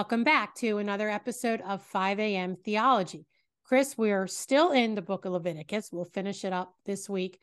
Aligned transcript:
Welcome 0.00 0.24
back 0.24 0.54
to 0.54 0.78
another 0.78 1.10
episode 1.10 1.60
of 1.60 1.82
5 1.82 2.18
a.m. 2.20 2.56
Theology. 2.56 3.26
Chris, 3.64 3.98
we're 3.98 4.26
still 4.26 4.72
in 4.72 4.94
the 4.94 5.02
book 5.02 5.26
of 5.26 5.32
Leviticus. 5.32 5.90
We'll 5.92 6.06
finish 6.06 6.42
it 6.42 6.54
up 6.54 6.72
this 6.86 7.06
week. 7.06 7.38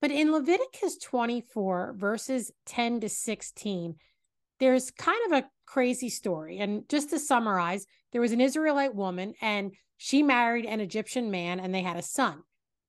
But 0.00 0.10
in 0.10 0.32
Leviticus 0.32 0.98
24, 0.98 1.94
verses 1.96 2.50
10 2.66 3.02
to 3.02 3.08
16, 3.08 3.94
there's 4.58 4.90
kind 4.90 5.20
of 5.26 5.38
a 5.38 5.46
crazy 5.66 6.08
story. 6.08 6.58
And 6.58 6.82
just 6.88 7.10
to 7.10 7.18
summarize, 7.20 7.86
there 8.10 8.22
was 8.22 8.32
an 8.32 8.40
Israelite 8.40 8.96
woman 8.96 9.34
and 9.40 9.72
she 9.98 10.24
married 10.24 10.66
an 10.66 10.80
Egyptian 10.80 11.30
man 11.30 11.60
and 11.60 11.72
they 11.72 11.82
had 11.82 11.96
a 11.96 12.02
son. 12.02 12.42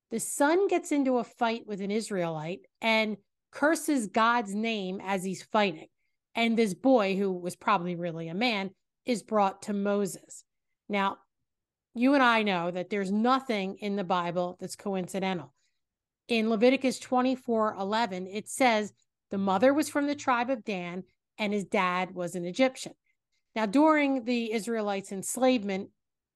The 0.09 0.20
son 0.20 0.67
gets 0.67 0.91
into 0.91 1.20
a 1.20 1.23
fight 1.23 1.67
with 1.67 1.79
an 1.79 1.91
Israelite 1.91 2.62
and 2.81 3.17
curses 3.51 4.07
God's 4.07 4.55
name 4.55 4.99
as 4.99 5.23
he's 5.23 5.43
fighting. 5.43 5.90
And 6.34 6.57
this 6.57 6.73
boy, 6.73 7.17
who 7.17 7.31
was 7.31 7.55
probably 7.55 7.95
really 7.95 8.29
a 8.29 8.34
man, 8.34 8.71
is 9.09 9.23
brought 9.23 9.63
to 9.63 9.73
Moses. 9.73 10.44
Now, 10.88 11.18
you 11.96 12.13
and 12.13 12.21
I 12.21 12.43
know 12.43 12.70
that 12.70 12.91
there's 12.91 13.12
nothing 13.12 13.77
in 13.79 13.96
the 13.96 14.04
Bible 14.04 14.55
that's 14.62 14.76
coincidental. 14.76 15.51
In 16.27 16.51
Leviticus 16.51 16.99
24 16.99 17.74
11, 17.74 18.27
it 18.27 18.48
says 18.48 18.93
the 19.32 19.40
mother 19.40 19.74
was 19.74 19.90
from 19.90 20.05
the 20.05 20.13
tribe 20.13 20.51
of 20.51 20.63
Dan 20.63 21.05
and 21.40 21.51
his 21.51 21.66
dad 21.66 22.13
was 22.13 22.35
an 22.35 22.46
Egyptian. 22.46 22.93
Now, 23.55 23.66
during 23.66 24.26
the 24.26 24.54
Israelites' 24.54 25.12
enslavement 25.12 25.90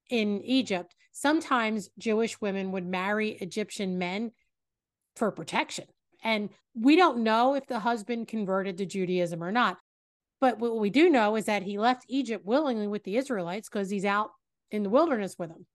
in 0.09 0.41
Egypt, 0.41 0.95
sometimes 1.11 1.91
Jewish 1.99 2.41
women 2.41 2.71
would 2.71 2.87
marry 2.87 3.33
Egyptian 3.33 3.99
men 3.99 4.31
for 5.15 5.29
protection. 5.31 5.85
And 6.23 6.49
we 6.73 6.95
don't 6.95 7.19
know 7.19 7.53
if 7.53 7.67
the 7.67 7.81
husband 7.81 8.29
converted 8.29 8.79
to 8.79 8.87
Judaism 8.87 9.43
or 9.43 9.51
not. 9.51 9.77
But 10.43 10.59
what 10.59 10.77
we 10.77 10.89
do 10.89 11.09
know 11.09 11.37
is 11.37 11.45
that 11.45 11.63
he 11.63 11.79
left 11.79 12.03
Egypt 12.09 12.45
willingly 12.45 12.85
with 12.85 13.05
the 13.05 13.15
Israelites 13.15 13.69
because 13.69 13.89
he's 13.89 14.03
out 14.03 14.31
in 14.71 14.83
the 14.83 14.89
wilderness 14.89 15.37
with 15.39 15.47
them. 15.47 15.65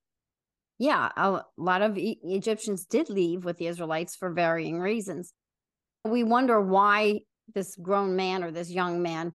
Yeah, 0.78 1.08
a 1.16 1.42
lot 1.56 1.80
of 1.80 1.96
e- 1.96 2.20
Egyptians 2.22 2.84
did 2.84 3.08
leave 3.08 3.46
with 3.46 3.56
the 3.56 3.66
Israelites 3.66 4.14
for 4.14 4.30
varying 4.30 4.78
reasons. 4.78 5.32
We 6.04 6.22
wonder 6.22 6.60
why 6.60 7.20
this 7.54 7.76
grown 7.76 8.14
man 8.14 8.44
or 8.44 8.50
this 8.50 8.70
young 8.70 9.00
man 9.00 9.32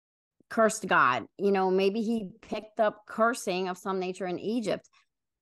cursed 0.50 0.86
God. 0.86 1.24
You 1.36 1.50
know, 1.50 1.68
maybe 1.68 2.00
he 2.02 2.28
picked 2.40 2.78
up 2.78 3.02
cursing 3.08 3.66
of 3.66 3.76
some 3.76 3.98
nature 3.98 4.26
in 4.26 4.38
Egypt, 4.38 4.88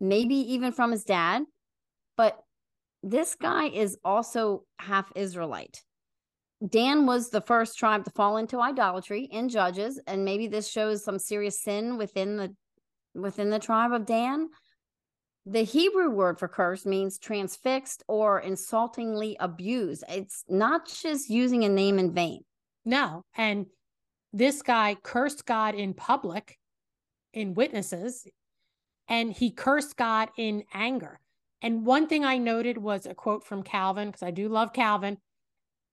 maybe 0.01 0.37
even 0.55 0.73
from 0.73 0.93
his 0.93 1.05
dad. 1.05 1.43
But 2.17 2.39
this 3.03 3.35
guy 3.35 3.67
is 3.67 3.98
also 4.03 4.65
half 4.79 5.13
Israelite. 5.15 5.83
Dan 6.68 7.06
was 7.06 7.30
the 7.30 7.41
first 7.41 7.78
tribe 7.78 8.05
to 8.05 8.10
fall 8.10 8.36
into 8.36 8.60
idolatry 8.60 9.24
in 9.24 9.48
Judges, 9.48 10.00
and 10.06 10.24
maybe 10.24 10.46
this 10.46 10.70
shows 10.70 11.02
some 11.02 11.18
serious 11.18 11.60
sin 11.62 11.96
within 11.98 12.36
the 12.36 12.55
within 13.14 13.50
the 13.50 13.58
tribe 13.58 13.92
of 13.92 14.06
Dan. 14.06 14.48
The 15.44 15.64
Hebrew 15.64 16.10
word 16.10 16.38
for 16.38 16.46
curse 16.46 16.86
means 16.86 17.18
transfixed 17.18 18.05
or 18.06 18.38
insultingly 18.38 19.36
abused. 19.40 20.05
It's 20.08 20.45
not 20.48 20.86
just 20.86 21.28
using 21.28 21.64
a 21.64 21.68
name 21.68 21.98
in 21.98 22.14
vain. 22.14 22.45
No. 22.84 23.24
And 23.36 23.67
this 24.33 24.62
guy 24.62 24.96
cursed 25.02 25.45
God 25.45 25.74
in 25.74 25.95
public 25.95 26.58
in 27.33 27.55
witnesses, 27.55 28.27
and 29.08 29.33
he 29.33 29.51
cursed 29.51 29.96
God 29.96 30.28
in 30.39 30.62
anger. 30.72 31.18
And 31.61 31.84
one 31.84 32.06
thing 32.06 32.24
I 32.24 32.39
noted 32.39 32.78
was 32.78 33.05
a 33.06 33.14
quote 33.14 33.45
from 33.45 33.62
Calvin, 33.62 34.08
because 34.08 34.22
I 34.22 34.30
do 34.30 34.48
love 34.48 34.72
Calvin. 34.72 35.18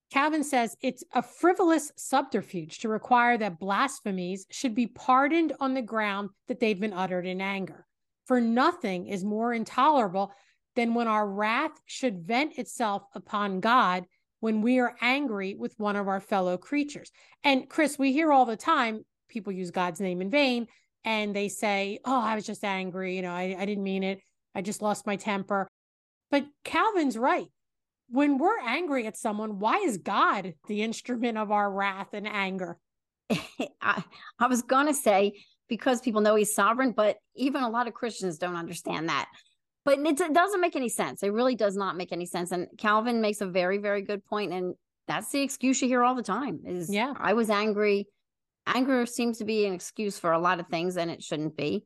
Calvin 0.09 0.43
says 0.43 0.75
it's 0.81 1.03
a 1.13 1.21
frivolous 1.21 1.91
subterfuge 1.95 2.79
to 2.79 2.89
require 2.89 3.37
that 3.37 3.59
blasphemies 3.59 4.47
should 4.49 4.73
be 4.73 4.87
pardoned 4.87 5.53
on 5.59 5.73
the 5.73 5.81
ground 5.81 6.29
that 6.47 6.59
they've 6.59 6.79
been 6.79 6.93
uttered 6.93 7.27
in 7.27 7.41
anger. 7.41 7.85
For 8.25 8.41
nothing 8.41 9.07
is 9.07 9.23
more 9.23 9.53
intolerable 9.53 10.31
than 10.75 10.93
when 10.93 11.07
our 11.07 11.27
wrath 11.27 11.79
should 11.85 12.25
vent 12.25 12.57
itself 12.57 13.03
upon 13.13 13.59
God 13.59 14.05
when 14.39 14.61
we 14.61 14.79
are 14.79 14.95
angry 15.01 15.55
with 15.55 15.77
one 15.77 15.95
of 15.95 16.07
our 16.07 16.19
fellow 16.19 16.57
creatures. 16.57 17.11
And 17.43 17.69
Chris, 17.69 17.99
we 17.99 18.13
hear 18.13 18.31
all 18.31 18.45
the 18.45 18.55
time 18.55 19.03
people 19.27 19.53
use 19.53 19.71
God's 19.71 19.99
name 19.99 20.21
in 20.21 20.29
vain 20.29 20.67
and 21.03 21.35
they 21.35 21.49
say, 21.49 21.99
Oh, 22.05 22.19
I 22.19 22.35
was 22.35 22.45
just 22.45 22.63
angry. 22.63 23.15
You 23.15 23.21
know, 23.21 23.31
I, 23.31 23.55
I 23.57 23.65
didn't 23.65 23.83
mean 23.83 24.03
it. 24.03 24.19
I 24.55 24.61
just 24.61 24.81
lost 24.81 25.05
my 25.05 25.15
temper. 25.17 25.67
But 26.31 26.45
Calvin's 26.63 27.17
right 27.17 27.47
when 28.11 28.37
we're 28.37 28.59
angry 28.59 29.07
at 29.07 29.17
someone, 29.17 29.59
why 29.59 29.77
is 29.77 29.97
God 29.97 30.53
the 30.67 30.81
instrument 30.81 31.37
of 31.37 31.51
our 31.51 31.71
wrath 31.71 32.09
and 32.13 32.27
anger? 32.27 32.77
I, 33.81 34.03
I 34.39 34.47
was 34.47 34.61
going 34.63 34.87
to 34.87 34.93
say 34.93 35.33
because 35.67 36.01
people 36.01 36.21
know 36.21 36.35
he's 36.35 36.53
sovereign, 36.53 36.91
but 36.91 37.17
even 37.35 37.63
a 37.63 37.69
lot 37.69 37.87
of 37.87 37.93
Christians 37.93 38.37
don't 38.37 38.55
understand 38.55 39.09
that. 39.09 39.27
But 39.85 39.99
it, 39.99 40.19
it 40.19 40.33
doesn't 40.33 40.61
make 40.61 40.75
any 40.75 40.89
sense. 40.89 41.23
It 41.23 41.31
really 41.31 41.55
does 41.55 41.77
not 41.77 41.95
make 41.95 42.11
any 42.11 42.25
sense. 42.25 42.51
And 42.51 42.67
Calvin 42.77 43.21
makes 43.21 43.41
a 43.41 43.47
very, 43.47 43.77
very 43.77 44.01
good 44.01 44.25
point, 44.25 44.51
and 44.51 44.73
that's 45.07 45.31
the 45.31 45.41
excuse 45.41 45.81
you 45.81 45.87
hear 45.87 46.03
all 46.03 46.15
the 46.15 46.23
time. 46.23 46.59
Is 46.65 46.93
yeah, 46.93 47.13
I 47.17 47.33
was 47.33 47.49
angry. 47.49 48.07
Anger 48.67 49.05
seems 49.05 49.37
to 49.37 49.45
be 49.45 49.65
an 49.65 49.73
excuse 49.73 50.19
for 50.19 50.31
a 50.31 50.39
lot 50.39 50.59
of 50.59 50.67
things, 50.67 50.97
and 50.97 51.09
it 51.09 51.23
shouldn't 51.23 51.55
be. 51.55 51.85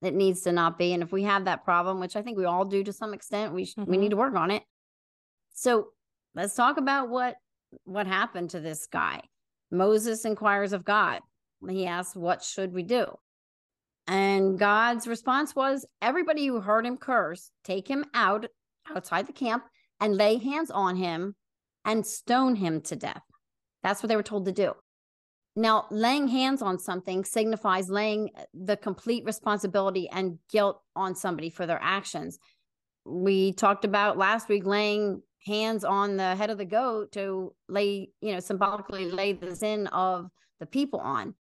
It 0.00 0.14
needs 0.14 0.42
to 0.42 0.52
not 0.52 0.78
be. 0.78 0.92
And 0.94 1.02
if 1.02 1.12
we 1.12 1.24
have 1.24 1.44
that 1.44 1.64
problem, 1.64 2.00
which 2.00 2.16
I 2.16 2.22
think 2.22 2.38
we 2.38 2.44
all 2.44 2.64
do 2.64 2.82
to 2.84 2.92
some 2.92 3.12
extent, 3.12 3.52
we 3.52 3.64
sh- 3.64 3.74
mm-hmm. 3.74 3.90
we 3.90 3.96
need 3.98 4.10
to 4.10 4.16
work 4.16 4.34
on 4.34 4.50
it. 4.50 4.62
So 5.58 5.88
let's 6.36 6.54
talk 6.54 6.76
about 6.76 7.08
what 7.08 7.34
what 7.84 8.06
happened 8.06 8.50
to 8.50 8.60
this 8.60 8.86
guy. 8.86 9.22
Moses 9.72 10.24
inquires 10.24 10.72
of 10.72 10.84
God. 10.84 11.20
He 11.68 11.84
asks, 11.84 12.14
What 12.14 12.44
should 12.44 12.72
we 12.72 12.84
do? 12.84 13.06
And 14.06 14.56
God's 14.56 15.08
response 15.08 15.56
was, 15.56 15.84
Everybody 16.00 16.46
who 16.46 16.60
heard 16.60 16.86
him 16.86 16.96
curse, 16.96 17.50
take 17.64 17.88
him 17.88 18.04
out 18.14 18.46
outside 18.88 19.26
the 19.26 19.32
camp 19.32 19.64
and 19.98 20.16
lay 20.16 20.38
hands 20.38 20.70
on 20.70 20.94
him 20.94 21.34
and 21.84 22.06
stone 22.06 22.54
him 22.54 22.80
to 22.82 22.94
death. 22.94 23.22
That's 23.82 24.00
what 24.00 24.08
they 24.08 24.16
were 24.16 24.22
told 24.22 24.46
to 24.46 24.52
do. 24.52 24.74
Now, 25.56 25.86
laying 25.90 26.28
hands 26.28 26.62
on 26.62 26.78
something 26.78 27.24
signifies 27.24 27.90
laying 27.90 28.30
the 28.54 28.76
complete 28.76 29.24
responsibility 29.24 30.08
and 30.08 30.38
guilt 30.52 30.80
on 30.94 31.16
somebody 31.16 31.50
for 31.50 31.66
their 31.66 31.80
actions. 31.82 32.38
We 33.04 33.54
talked 33.54 33.84
about 33.84 34.16
last 34.16 34.48
week 34.48 34.64
laying 34.64 35.22
hands 35.44 35.84
on 35.84 36.16
the 36.16 36.34
head 36.36 36.50
of 36.50 36.58
the 36.58 36.64
goat 36.64 37.12
to 37.12 37.54
lay, 37.68 38.10
you 38.20 38.32
know, 38.32 38.40
symbolically 38.40 39.10
lay 39.10 39.32
the 39.32 39.54
sin 39.54 39.86
of 39.88 40.28
the 40.60 40.66
people 40.66 41.00
on. 41.00 41.34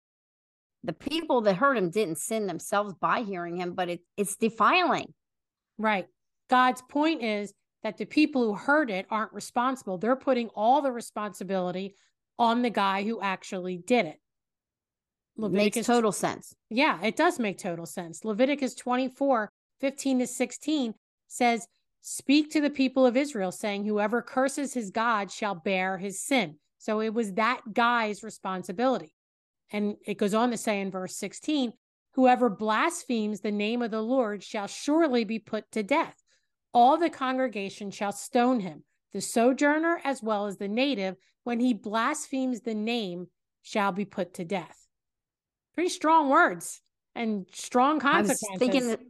The 0.83 0.93
people 0.93 1.41
that 1.43 1.57
heard 1.57 1.79
him 1.79 1.91
didn't 1.91 2.19
sin 2.19 2.47
themselves 2.47 2.95
by 3.01 3.23
hearing 3.23 3.57
him, 3.57 3.75
but 3.75 3.89
it, 3.89 4.01
it's 4.17 4.37
defiling. 4.37 5.15
Right. 5.79 6.07
God's 6.51 6.83
point 6.83 7.23
is 7.23 7.55
that 7.83 7.97
the 7.97 8.05
people 8.05 8.45
who 8.45 8.55
heard 8.55 8.91
it 8.91 9.07
aren't 9.11 9.33
responsible. 9.33 9.99
They're 9.99 10.17
putting 10.17 10.49
all 10.55 10.83
the 10.83 10.93
responsibility 10.93 11.95
on 12.39 12.63
the 12.63 12.71
guy 12.71 13.05
who 13.05 13.21
actually 13.21 13.77
did 13.77 14.07
it. 14.07 14.21
Leviticus, 15.37 15.77
Makes 15.77 15.87
total 15.87 16.13
sense. 16.13 16.55
Yeah, 16.71 17.03
it 17.03 17.17
does 17.17 17.39
make 17.39 17.59
total 17.59 17.87
sense. 17.87 18.25
Leviticus 18.25 18.75
24, 18.75 19.51
15 19.81 20.19
to 20.21 20.27
16 20.27 20.95
says, 21.29 21.67
Speak 22.07 22.51
to 22.51 22.61
the 22.61 22.69
people 22.69 23.07
of 23.07 23.17
Israel, 23.17 23.51
saying, 23.51 23.87
Whoever 23.87 24.21
curses 24.21 24.75
his 24.75 24.91
God 24.91 25.33
shall 25.33 25.55
bear 25.55 25.97
his 25.97 26.21
sin. 26.21 26.57
So 26.77 27.01
it 27.01 27.15
was 27.15 27.33
that 27.33 27.63
guy's 27.73 28.23
responsibility. 28.23 29.15
And 29.73 29.97
it 30.07 30.19
goes 30.19 30.35
on 30.35 30.51
to 30.51 30.59
say 30.59 30.83
in 30.83 30.91
verse 30.91 31.17
16, 31.17 31.73
Whoever 32.13 32.51
blasphemes 32.51 33.41
the 33.41 33.51
name 33.51 33.81
of 33.81 33.91
the 33.91 34.03
Lord 34.03 34.43
shall 34.43 34.67
surely 34.67 35.25
be 35.25 35.39
put 35.39 35.73
to 35.73 35.83
death. 35.83 36.15
All 36.75 36.99
the 36.99 37.09
congregation 37.09 37.91
shall 37.91 38.13
stone 38.13 38.61
him, 38.61 38.85
the 39.15 39.23
sojourner 39.23 39.99
as 40.05 40.23
well 40.23 40.45
as 40.45 40.59
the 40.59 40.69
native, 40.69 41.17
when 41.45 41.59
he 41.59 41.73
blasphemes 41.73 42.61
the 42.61 42.75
name, 42.75 43.29
shall 43.63 43.93
be 43.93 44.05
put 44.05 44.35
to 44.35 44.45
death. 44.45 44.77
Pretty 45.73 45.89
strong 45.89 46.29
words 46.29 46.83
and 47.15 47.47
strong 47.55 47.99
consequences. 47.99 48.47
I 48.47 48.53
was 48.53 48.59
thinking 48.59 48.89
that, 48.89 49.01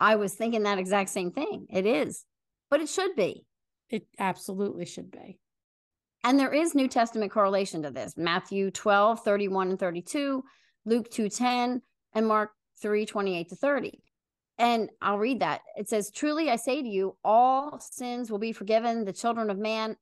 I 0.00 0.16
was 0.16 0.34
thinking 0.34 0.64
that 0.64 0.80
exact 0.80 1.10
same 1.10 1.30
thing. 1.30 1.68
It 1.70 1.86
is 1.86 2.24
but 2.72 2.80
it 2.80 2.88
should 2.88 3.14
be. 3.14 3.44
It 3.90 4.06
absolutely 4.18 4.86
should 4.86 5.10
be. 5.10 5.38
And 6.24 6.40
there 6.40 6.54
is 6.54 6.74
New 6.74 6.88
Testament 6.88 7.30
correlation 7.30 7.82
to 7.82 7.90
this 7.90 8.14
Matthew 8.16 8.70
12, 8.70 9.22
31 9.22 9.68
and 9.68 9.78
32, 9.78 10.42
Luke 10.86 11.10
2, 11.10 11.28
10, 11.28 11.82
and 12.14 12.26
Mark 12.26 12.52
3, 12.80 13.04
28 13.04 13.50
to 13.50 13.56
30. 13.56 14.02
And 14.56 14.88
I'll 15.02 15.18
read 15.18 15.40
that. 15.40 15.60
It 15.76 15.90
says, 15.90 16.10
Truly 16.10 16.48
I 16.48 16.56
say 16.56 16.80
to 16.80 16.88
you, 16.88 17.14
all 17.22 17.78
sins 17.78 18.30
will 18.30 18.38
be 18.38 18.54
forgiven 18.54 19.04
the 19.04 19.12
children 19.12 19.50
of 19.50 19.58
man, 19.58 19.98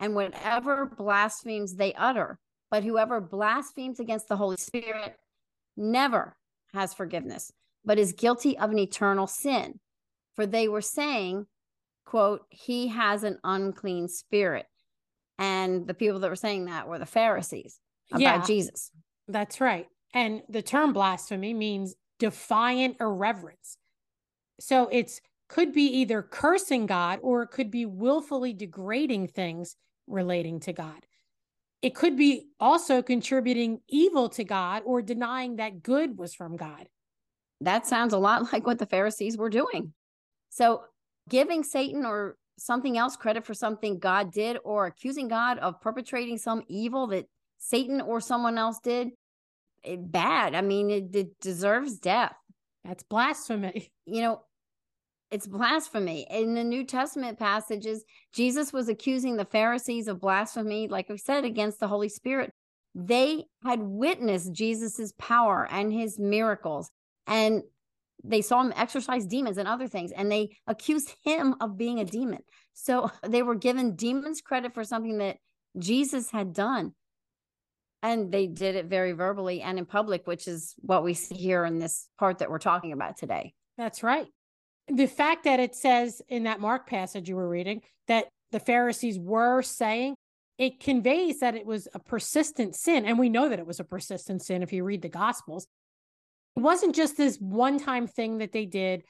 and 0.00 0.14
whatever 0.14 0.86
blasphemes 0.96 1.74
they 1.74 1.92
utter. 1.92 2.38
But 2.70 2.84
whoever 2.84 3.20
blasphemes 3.20 4.00
against 4.00 4.28
the 4.28 4.36
Holy 4.38 4.56
Spirit 4.56 5.14
never 5.76 6.38
has 6.72 6.94
forgiveness, 6.94 7.52
but 7.84 7.98
is 7.98 8.14
guilty 8.14 8.56
of 8.56 8.70
an 8.70 8.78
eternal 8.78 9.26
sin. 9.26 9.78
For 10.36 10.46
they 10.46 10.68
were 10.68 10.80
saying, 10.80 11.48
quote, 12.04 12.42
he 12.50 12.88
has 12.88 13.24
an 13.24 13.38
unclean 13.44 14.08
spirit. 14.08 14.66
And 15.38 15.86
the 15.86 15.94
people 15.94 16.20
that 16.20 16.30
were 16.30 16.36
saying 16.36 16.66
that 16.66 16.86
were 16.86 16.98
the 16.98 17.06
Pharisees 17.06 17.80
about 18.10 18.20
yeah, 18.20 18.42
Jesus. 18.42 18.90
That's 19.26 19.60
right. 19.60 19.88
And 20.12 20.42
the 20.48 20.62
term 20.62 20.92
blasphemy 20.92 21.54
means 21.54 21.96
defiant 22.20 22.96
irreverence. 23.00 23.76
So 24.60 24.88
it's 24.92 25.20
could 25.48 25.72
be 25.72 25.86
either 25.98 26.22
cursing 26.22 26.86
God 26.86 27.18
or 27.22 27.42
it 27.42 27.50
could 27.50 27.70
be 27.70 27.84
willfully 27.84 28.52
degrading 28.52 29.28
things 29.28 29.76
relating 30.06 30.60
to 30.60 30.72
God. 30.72 31.06
It 31.82 31.94
could 31.94 32.16
be 32.16 32.46
also 32.58 33.02
contributing 33.02 33.80
evil 33.88 34.28
to 34.30 34.44
God 34.44 34.82
or 34.86 35.02
denying 35.02 35.56
that 35.56 35.82
good 35.82 36.16
was 36.16 36.34
from 36.34 36.56
God. 36.56 36.88
That 37.60 37.86
sounds 37.86 38.14
a 38.14 38.18
lot 38.18 38.42
like 38.52 38.66
what 38.66 38.78
the 38.78 38.86
Pharisees 38.86 39.36
were 39.36 39.50
doing. 39.50 39.92
So, 40.50 40.84
giving 41.28 41.62
Satan 41.62 42.04
or 42.04 42.36
something 42.58 42.96
else 42.96 43.16
credit 43.16 43.44
for 43.44 43.54
something 43.54 43.98
God 43.98 44.32
did 44.32 44.58
or 44.64 44.86
accusing 44.86 45.28
God 45.28 45.58
of 45.58 45.80
perpetrating 45.80 46.38
some 46.38 46.62
evil 46.68 47.08
that 47.08 47.26
Satan 47.58 48.00
or 48.00 48.20
someone 48.20 48.58
else 48.58 48.78
did, 48.82 49.08
it, 49.82 49.92
eh, 49.92 49.96
bad. 49.98 50.54
I 50.54 50.60
mean, 50.60 50.90
it, 50.90 51.14
it 51.14 51.40
deserves 51.40 51.98
death. 51.98 52.34
That's 52.84 53.02
blasphemy. 53.02 53.90
You 54.06 54.20
know, 54.20 54.42
it's 55.30 55.46
blasphemy. 55.46 56.26
In 56.28 56.54
the 56.54 56.62
New 56.62 56.84
Testament 56.84 57.38
passages, 57.38 58.04
Jesus 58.34 58.70
was 58.70 58.90
accusing 58.90 59.36
the 59.36 59.46
Pharisees 59.46 60.08
of 60.08 60.20
blasphemy, 60.20 60.88
like 60.88 61.10
I 61.10 61.16
said, 61.16 61.46
against 61.46 61.80
the 61.80 61.88
Holy 61.88 62.10
Spirit. 62.10 62.52
They 62.94 63.46
had 63.64 63.80
witnessed 63.80 64.52
Jesus's 64.52 65.14
power 65.14 65.66
and 65.70 65.90
his 65.90 66.18
miracles, 66.18 66.90
and 67.26 67.62
they 68.22 68.42
saw 68.42 68.62
him 68.62 68.72
exorcise 68.76 69.26
demons 69.26 69.58
and 69.58 69.68
other 69.68 69.88
things, 69.88 70.12
and 70.12 70.30
they 70.30 70.56
accused 70.66 71.14
him 71.24 71.54
of 71.60 71.76
being 71.76 72.00
a 72.00 72.04
demon. 72.04 72.40
So 72.72 73.10
they 73.26 73.42
were 73.42 73.54
given 73.54 73.96
demons 73.96 74.40
credit 74.40 74.74
for 74.74 74.84
something 74.84 75.18
that 75.18 75.38
Jesus 75.78 76.30
had 76.30 76.52
done. 76.52 76.92
And 78.02 78.30
they 78.30 78.46
did 78.46 78.74
it 78.76 78.84
very 78.86 79.12
verbally 79.12 79.62
and 79.62 79.78
in 79.78 79.86
public, 79.86 80.26
which 80.26 80.46
is 80.46 80.74
what 80.80 81.04
we 81.04 81.14
see 81.14 81.36
here 81.36 81.64
in 81.64 81.78
this 81.78 82.06
part 82.18 82.40
that 82.40 82.50
we're 82.50 82.58
talking 82.58 82.92
about 82.92 83.16
today. 83.16 83.54
That's 83.78 84.02
right 84.02 84.26
the 84.88 85.06
fact 85.06 85.44
that 85.44 85.60
it 85.60 85.74
says 85.74 86.20
in 86.28 86.44
that 86.44 86.60
Mark 86.60 86.86
passage 86.86 87.28
you 87.28 87.36
were 87.36 87.48
reading 87.48 87.82
that 88.08 88.26
the 88.52 88.60
Pharisees 88.60 89.18
were 89.18 89.62
saying 89.62 90.14
it 90.58 90.78
conveys 90.78 91.40
that 91.40 91.56
it 91.56 91.66
was 91.66 91.88
a 91.94 91.98
persistent 91.98 92.76
sin. 92.76 93.04
And 93.04 93.18
we 93.18 93.28
know 93.28 93.48
that 93.48 93.58
it 93.58 93.66
was 93.66 93.80
a 93.80 93.84
persistent 93.84 94.42
sin 94.42 94.62
if 94.62 94.72
you 94.72 94.84
read 94.84 95.02
the 95.02 95.08
Gospels. 95.08 95.66
It 96.56 96.60
wasn't 96.60 96.94
just 96.94 97.16
this 97.16 97.36
one 97.38 97.78
time 97.78 98.06
thing 98.06 98.38
that 98.38 98.52
they 98.52 98.66
did, 98.66 99.04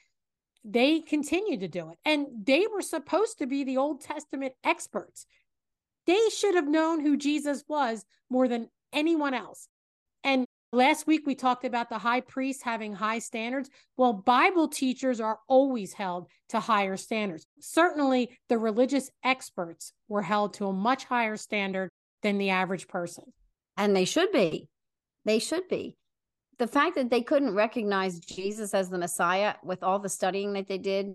they 0.65 1.01
continued 1.01 1.61
to 1.61 1.69
do 1.69 1.91
it. 1.91 1.99
And 2.05 2.27
they 2.45 2.67
were 2.73 2.83
supposed 2.83 3.39
to 3.39 3.47
be 3.47 3.65
the 3.65 3.77
Old 3.77 4.01
Testament 4.01 4.55
experts. 4.65 5.27
They 6.07 6.29
should 6.37 6.55
have 6.55 6.69
known 6.69 7.01
who 7.01 7.17
Jesus 7.17 7.65
was 7.69 8.05
more 8.31 8.49
than 8.49 8.69
anyone 8.93 9.35
else. 9.35 9.69
And 10.23 10.47
Last 10.75 11.07
week, 11.07 11.25
we 11.25 11.37
talked 11.37 11.65
about 11.65 11.89
the 11.89 11.99
high 11.99 12.21
priest 12.21 12.65
having 12.65 12.95
high 12.95 13.21
standards. 13.21 13.71
Well, 13.97 14.13
Bible 14.13 14.67
teachers 14.67 15.21
are 15.21 15.39
always 15.47 15.93
held 15.93 16.27
to 16.49 16.59
higher 16.59 16.97
standards. 16.97 17.47
Certainly, 17.61 18.37
the 18.49 18.59
religious 18.59 19.09
experts 19.23 19.93
were 20.09 20.23
held 20.23 20.55
to 20.55 20.67
a 20.67 20.73
much 20.73 21.05
higher 21.05 21.37
standard 21.37 21.91
than 22.25 22.39
the 22.39 22.51
average 22.51 22.89
person. 22.89 23.23
And 23.77 23.95
they 23.95 24.05
should 24.05 24.33
be. 24.33 24.69
They 25.25 25.39
should 25.39 25.69
be. 25.69 25.97
The 26.59 26.67
fact 26.67 26.95
that 26.95 27.11
they 27.11 27.23
couldn't 27.23 27.55
recognize 27.55 28.21
Jesus 28.21 28.75
as 28.75 28.89
the 28.89 28.99
Messiah 28.99 29.55
with 29.65 29.83
all 29.83 29.99
the 29.99 30.09
studying 30.09 30.53
that 30.53 30.69
they 30.69 30.79
did, 30.79 31.15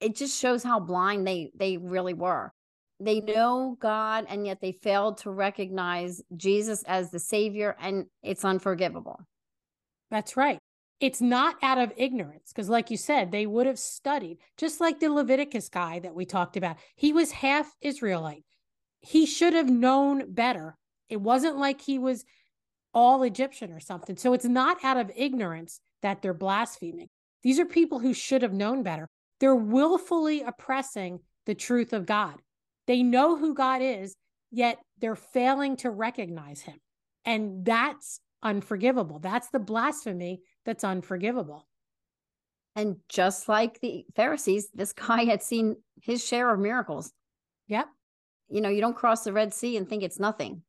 it 0.00 0.14
just 0.14 0.38
shows 0.38 0.62
how 0.62 0.80
blind 0.80 1.26
they 1.26 1.50
they 1.56 1.76
really 1.78 2.14
were. 2.14 2.52
They 3.00 3.20
know 3.20 3.76
God 3.80 4.26
and 4.28 4.46
yet 4.46 4.60
they 4.60 4.72
failed 4.72 5.18
to 5.18 5.30
recognize 5.30 6.22
Jesus 6.36 6.82
as 6.84 7.10
the 7.10 7.18
Savior, 7.18 7.76
and 7.80 8.06
it's 8.22 8.44
unforgivable. 8.44 9.20
That's 10.10 10.36
right. 10.36 10.58
It's 11.00 11.20
not 11.20 11.56
out 11.62 11.78
of 11.78 11.92
ignorance, 11.96 12.52
because, 12.54 12.68
like 12.68 12.90
you 12.90 12.96
said, 12.96 13.32
they 13.32 13.46
would 13.46 13.66
have 13.66 13.78
studied, 13.78 14.38
just 14.56 14.80
like 14.80 15.00
the 15.00 15.08
Leviticus 15.08 15.68
guy 15.68 15.98
that 15.98 16.14
we 16.14 16.24
talked 16.24 16.56
about. 16.56 16.76
He 16.94 17.12
was 17.12 17.32
half 17.32 17.74
Israelite. 17.80 18.44
He 19.00 19.26
should 19.26 19.54
have 19.54 19.68
known 19.68 20.32
better. 20.32 20.76
It 21.08 21.20
wasn't 21.20 21.58
like 21.58 21.80
he 21.80 21.98
was 21.98 22.24
all 22.94 23.22
Egyptian 23.22 23.72
or 23.72 23.80
something. 23.80 24.16
So 24.16 24.32
it's 24.32 24.44
not 24.44 24.82
out 24.84 24.96
of 24.96 25.10
ignorance 25.16 25.80
that 26.02 26.22
they're 26.22 26.34
blaspheming. 26.34 27.08
These 27.42 27.58
are 27.58 27.66
people 27.66 27.98
who 27.98 28.14
should 28.14 28.42
have 28.42 28.52
known 28.52 28.82
better. 28.82 29.08
They're 29.40 29.54
willfully 29.54 30.42
oppressing 30.42 31.20
the 31.46 31.54
truth 31.54 31.92
of 31.92 32.06
God. 32.06 32.36
They 32.86 33.02
know 33.02 33.36
who 33.36 33.54
God 33.54 33.82
is, 33.82 34.14
yet 34.50 34.78
they're 35.00 35.16
failing 35.16 35.76
to 35.78 35.90
recognize 35.90 36.62
him. 36.62 36.76
And 37.24 37.64
that's 37.64 38.20
unforgivable. 38.42 39.18
That's 39.18 39.48
the 39.50 39.58
blasphemy 39.58 40.42
that's 40.64 40.84
unforgivable. 40.84 41.66
And 42.76 42.96
just 43.08 43.48
like 43.48 43.80
the 43.80 44.04
Pharisees, 44.16 44.68
this 44.74 44.92
guy 44.92 45.24
had 45.24 45.42
seen 45.42 45.76
his 46.02 46.24
share 46.24 46.52
of 46.52 46.60
miracles. 46.60 47.12
Yep. 47.68 47.86
You 48.48 48.60
know, 48.60 48.68
you 48.68 48.80
don't 48.80 48.96
cross 48.96 49.24
the 49.24 49.32
Red 49.32 49.54
Sea 49.54 49.76
and 49.76 49.88
think 49.88 50.02
it's 50.02 50.18
nothing. 50.18 50.62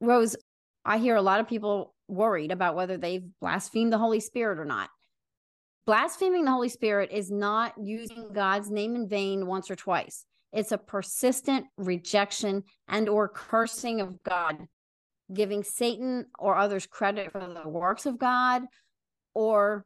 Rose, 0.00 0.36
I 0.84 0.98
hear 0.98 1.16
a 1.16 1.22
lot 1.22 1.40
of 1.40 1.48
people 1.48 1.94
worried 2.08 2.52
about 2.52 2.74
whether 2.74 2.96
they've 2.96 3.24
blasphemed 3.40 3.92
the 3.92 3.98
Holy 3.98 4.20
Spirit 4.20 4.58
or 4.58 4.64
not. 4.64 4.90
Blaspheming 5.86 6.44
the 6.44 6.50
Holy 6.50 6.68
Spirit 6.68 7.10
is 7.12 7.30
not 7.30 7.74
using 7.78 8.32
God's 8.32 8.70
name 8.70 8.94
in 8.94 9.08
vain 9.08 9.46
once 9.46 9.70
or 9.70 9.76
twice. 9.76 10.24
It's 10.52 10.72
a 10.72 10.78
persistent 10.78 11.66
rejection 11.76 12.62
and 12.88 13.08
or 13.08 13.28
cursing 13.28 14.00
of 14.00 14.22
God, 14.22 14.66
giving 15.32 15.62
Satan 15.62 16.26
or 16.38 16.56
others 16.56 16.86
credit 16.86 17.32
for 17.32 17.40
the 17.40 17.68
works 17.68 18.06
of 18.06 18.18
God 18.18 18.62
or 19.34 19.84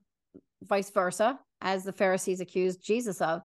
vice 0.63 0.91
versa, 0.91 1.39
as 1.61 1.85
the 1.85 1.93
Pharisees 1.93 2.41
accused 2.41 2.85
Jesus 2.85 3.21
of. 3.21 3.41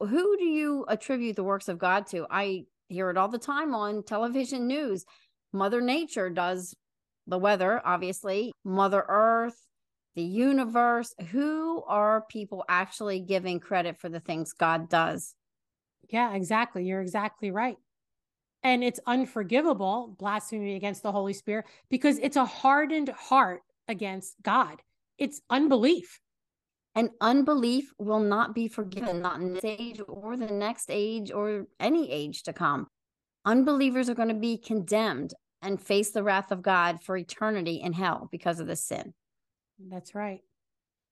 Who 0.00 0.36
do 0.36 0.44
you 0.44 0.84
attribute 0.88 1.36
the 1.36 1.44
works 1.44 1.68
of 1.68 1.78
God 1.78 2.06
to? 2.08 2.26
I 2.30 2.64
hear 2.88 3.10
it 3.10 3.16
all 3.16 3.28
the 3.28 3.38
time 3.38 3.74
on 3.74 4.02
television 4.02 4.66
news. 4.66 5.04
Mother 5.56 5.80
Nature 5.80 6.30
does 6.30 6.74
the 7.26 7.38
weather, 7.38 7.80
obviously, 7.84 8.52
Mother 8.64 9.04
Earth, 9.08 9.66
the 10.14 10.22
universe. 10.22 11.14
Who 11.30 11.82
are 11.84 12.24
people 12.28 12.64
actually 12.68 13.20
giving 13.20 13.58
credit 13.58 13.98
for 13.98 14.08
the 14.08 14.20
things 14.20 14.52
God 14.52 14.88
does? 14.88 15.34
Yeah, 16.08 16.34
exactly. 16.34 16.84
You're 16.84 17.00
exactly 17.00 17.50
right. 17.50 17.76
And 18.62 18.82
it's 18.84 19.00
unforgivable, 19.06 20.14
blasphemy 20.18 20.76
against 20.76 21.02
the 21.02 21.12
Holy 21.12 21.32
Spirit, 21.32 21.66
because 21.88 22.18
it's 22.18 22.36
a 22.36 22.44
hardened 22.44 23.08
heart 23.08 23.62
against 23.88 24.36
God. 24.42 24.82
It's 25.18 25.40
unbelief. 25.50 26.20
And 26.94 27.10
unbelief 27.20 27.92
will 27.98 28.20
not 28.20 28.54
be 28.54 28.68
forgiven, 28.68 29.20
not 29.20 29.40
in 29.40 29.54
this 29.54 29.64
age 29.64 30.00
or 30.08 30.36
the 30.36 30.46
next 30.46 30.86
age 30.90 31.30
or 31.30 31.66
any 31.78 32.10
age 32.10 32.42
to 32.44 32.52
come. 32.52 32.86
Unbelievers 33.44 34.08
are 34.08 34.14
going 34.14 34.30
to 34.30 34.34
be 34.34 34.56
condemned 34.56 35.34
and 35.62 35.80
face 35.80 36.10
the 36.10 36.22
wrath 36.22 36.52
of 36.52 36.62
God 36.62 37.02
for 37.02 37.16
eternity 37.16 37.80
in 37.82 37.92
hell 37.92 38.28
because 38.30 38.60
of 38.60 38.66
this 38.66 38.84
sin. 38.84 39.14
That's 39.90 40.14
right. 40.14 40.40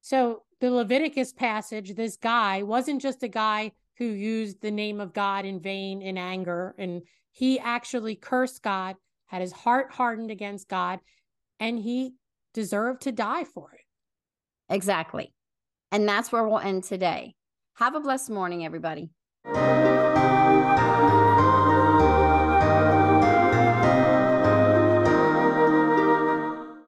So, 0.01 0.43
the 0.61 0.71
Leviticus 0.71 1.33
passage, 1.33 1.95
this 1.95 2.17
guy 2.17 2.63
wasn't 2.63 3.03
just 3.03 3.23
a 3.23 3.29
guy 3.29 3.73
who 3.99 4.05
used 4.05 4.61
the 4.61 4.71
name 4.71 5.01
of 5.01 5.13
God 5.13 5.45
in 5.45 5.61
vain 5.61 6.03
in 6.03 6.19
anger. 6.19 6.75
And 6.79 7.03
he 7.33 7.59
actually 7.59 8.17
cursed 8.17 8.63
God, 8.63 8.97
had 9.27 9.41
his 9.41 9.53
heart 9.53 9.93
hardened 9.93 10.31
against 10.31 10.69
God, 10.69 11.01
and 11.61 11.79
he 11.79 12.15
deserved 12.53 13.03
to 13.03 13.13
die 13.13 13.45
for 13.45 13.73
it. 13.73 13.81
Exactly. 14.73 15.33
And 15.93 16.09
that's 16.09 16.33
where 16.33 16.47
we'll 16.47 16.59
end 16.59 16.85
today. 16.85 17.35
Have 17.75 17.95
a 17.95 18.01
blessed 18.01 18.31
morning, 18.31 18.65
everybody. 18.65 19.11